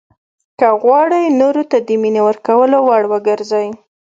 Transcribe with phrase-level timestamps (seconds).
[0.59, 3.67] که غواړئ نورو ته د مینې ورکولو وړ وګرځئ.